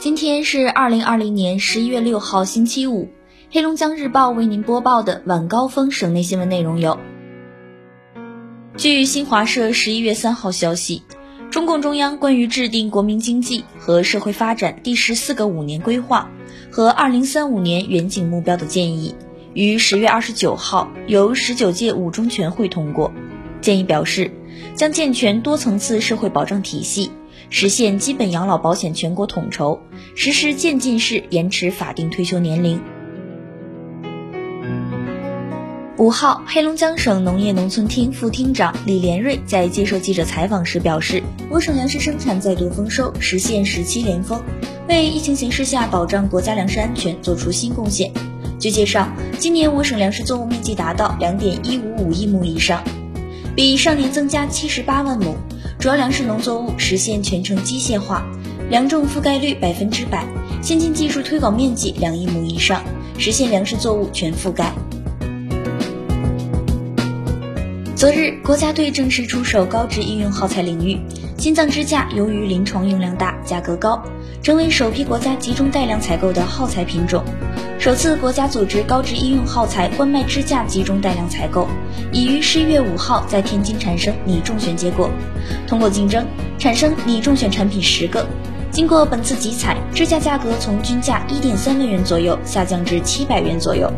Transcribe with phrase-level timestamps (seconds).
[0.00, 3.10] 今天是二零二零年十一月六号，星期五。
[3.50, 6.98] 黑龙江日报为您播报的晚高峰省内新闻内容有：
[8.78, 11.02] 据新华社十一月三号消息，
[11.50, 16.30] 中共中央关于制定国民经济和社会发展第十四个五年规划
[16.70, 19.14] 和二零三五年远景目标的建议，
[19.52, 23.12] 于十月二十九号由十九届五中全会通过。
[23.60, 24.30] 建议表示，
[24.74, 27.10] 将健全多层次社会保障体系，
[27.48, 29.80] 实现基本养老保险全国统筹，
[30.14, 32.80] 实施渐进式延迟法定退休年龄。
[35.98, 44.42] 五号，黑龙江省农业农村厅副厅长李连瑞在接受记者采访时表示，我省粮食生产再度丰收，实现十七连丰，
[44.88, 48.10] 为疫情形势下保障国家粮食安全做出新贡献。
[48.58, 49.08] 据介绍，
[49.38, 52.82] 今年我省粮食作物面积达到两点一五五亿亩以上。
[53.56, 55.34] 比上年增加七十八万亩，
[55.78, 58.24] 主要粮食农作物实现全程机械化，
[58.70, 60.24] 粮种覆盖率百分之百，
[60.62, 62.82] 先进技术推广面积两亿亩以上，
[63.18, 64.72] 实现粮食作物全覆盖。
[67.96, 70.98] 昨日，国家队正式出手高值医用耗材领域，
[71.36, 74.02] 心脏支架由于临床用量大、价格高，
[74.42, 77.22] 成为首批国家集中带量采购的耗材品种。
[77.80, 81.66] 首次国家组织高值医用耗材冠脉支架集中带量采购，
[82.12, 85.08] 已于十一月五号在天津产生拟中选结果。
[85.66, 86.26] 通过竞争，
[86.58, 88.26] 产生拟中选产品十个。
[88.70, 93.90] 经过本次集采，支架价格从均价一点三万元左右下降至七百元左右。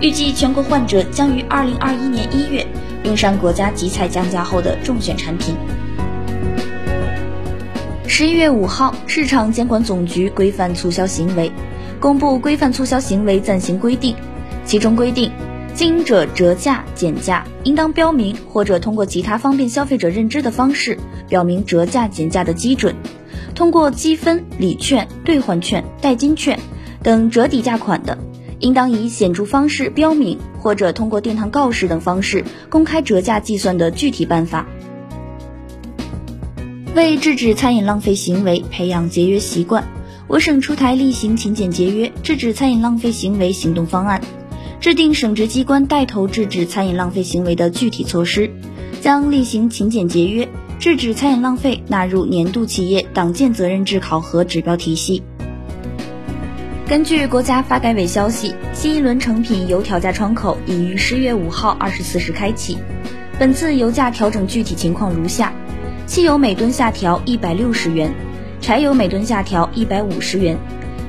[0.00, 2.66] 预计全国患者将于二零二一年一月
[3.04, 5.54] 用上国家集采降价后的中选产品。
[8.06, 11.52] 十一月五号，市场监管总局规范促销行为。
[12.00, 14.14] 公布规范促销行为暂行规定，
[14.64, 15.32] 其中规定，
[15.74, 20.96] 经营者折价减价，应当标明或者通过其他方便消费者认知的方式
[21.28, 22.94] 表明折价减价的基准。
[23.54, 26.60] 通过积分、礼券、兑换券、代金券
[27.02, 28.16] 等折抵价款的，
[28.60, 34.66] 应当以显著方式标明或者通过店堂告示等方式公开折价计算的具体办法。
[36.94, 39.84] 为制止餐饮浪费行为，培养节约习惯。
[40.28, 44.20] 我省出台例行勤俭节约、制止餐饮浪费行为行动方案，
[44.78, 48.50] 制定省直机关带头制止餐饮浪费行为的具体措施，
[49.00, 50.46] 将例行勤俭节约、
[50.78, 55.22] 制止餐饮浪费纳入年度企业党建责任制考核指标体系。
[56.86, 62.76] 根据国家发改委消息，新一轮成品油调价窗口已于十月五号二十四时开启。
[63.38, 65.54] 本次油价调整具体情况如下：
[66.06, 68.12] 汽油每吨下调一百六十元。
[68.60, 70.56] 柴油每吨下调一百五十元，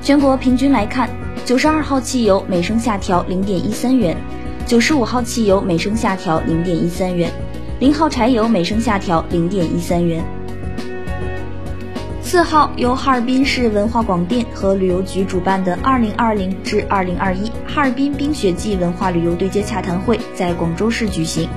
[0.02, 1.10] 全国平均来看，
[1.46, 4.16] 九十二号汽油每升下调零点一三元，
[4.66, 7.32] 九十五号汽油每升下调零点一三元，
[7.80, 10.24] 零号柴油每升下调零点一三元。
[12.22, 21.50] 四号，由哈尔滨市文化广电和旅游局主办的二零二零至二零二一哈尔滨冰雪季文化旅游对接洽谈会在广州市举行。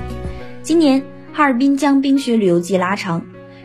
[0.63, 3.23] 今年，哈尔滨将冰雪旅游季拉长。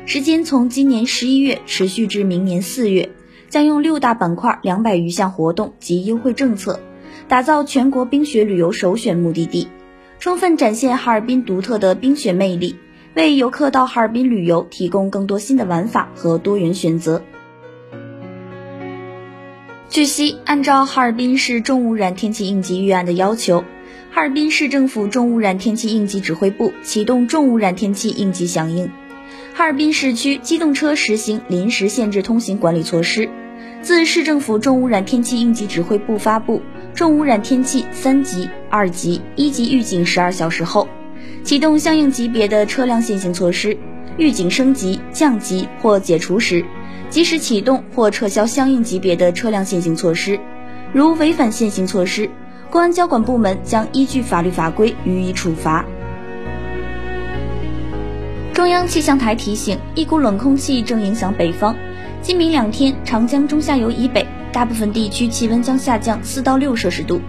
[0.09, 3.11] 时间从今年十一月持续至明年四月，
[3.51, 6.81] 将用六大板块、两百余项活动及优惠政策，
[7.29, 9.69] 打造全国冰雪旅游首选目的地，
[10.19, 12.77] 充分展现哈尔滨独特的冰雪魅力，
[13.13, 17.23] 为游客到哈尔滨旅游提供更多新的玩法和多元选择。
[19.91, 23.63] 据悉，按照哈尔滨市重污染天气应急预案的要求，
[24.11, 28.91] 哈尔滨市政府重污染天气应急指挥部启动重污染天气应急响应。
[29.55, 33.29] 哈尔滨市区机动车实行临时限制通行管理措施。
[33.83, 36.63] 自市政府重污染天气应急指挥部发布
[36.95, 40.89] 重污染天气三级、二级、一级预警十二小时后，
[41.45, 43.77] 启动相应级别的车辆限行措施。
[44.17, 46.65] 预警升级、降级或解除时，
[47.09, 50.41] 及时启动或撤销相应级别的车辆限行措施。
[50.93, 52.29] 如违反限行措施，
[52.69, 55.85] 公安交管部门将依据法律法规予以处罚。
[58.59, 61.77] 中央气象台提醒，一股冷空气正影响北方。
[62.21, 67.21] 今明两天，长江中下游以北大部分地区气温将下降四到六摄氏度。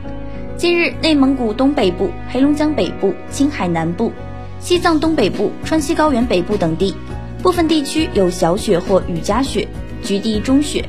[0.58, 4.12] 近日，内蒙古东北部、黑龙江北部、青海南部、
[4.60, 6.96] 西藏东北部、川西高原北部等地
[7.44, 9.68] 部分地区有小雪或雨夹雪，
[10.02, 10.84] 局地中雪；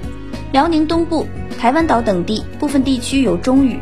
[0.53, 1.27] 辽宁东部、
[1.59, 3.79] 台湾岛等地部分地区有中雨。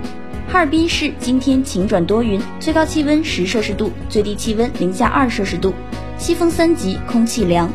[0.49, 5.73] 哈尔滨市今天晴转多云，最高气温十摄氏度，最低气温零下二摄氏度。
[6.19, 7.73] 西风三级，空气凉。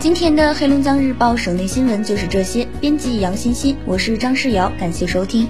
[0.00, 2.66] 今天的黑龙江日报省内新闻就是这些。
[2.80, 5.46] 编辑杨欣欣，我是张世瑶，感谢收听。